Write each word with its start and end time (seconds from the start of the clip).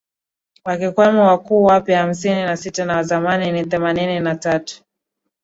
Wakiwemo 0.65 1.27
wakuu 1.27 1.63
wapya 1.63 1.99
hamsini 1.99 2.43
na 2.43 2.57
tisa 2.57 2.85
na 2.85 2.95
wa 2.95 3.03
zamani 3.03 3.51
ni 3.51 3.65
themanini 3.65 4.19
na 4.19 4.35
tatu 4.35 4.83